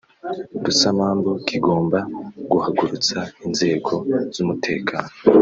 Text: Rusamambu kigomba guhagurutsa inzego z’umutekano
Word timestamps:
Rusamambu 0.65 1.31
kigomba 1.47 1.99
guhagurutsa 2.51 3.17
inzego 3.45 3.93
z’umutekano 4.33 5.11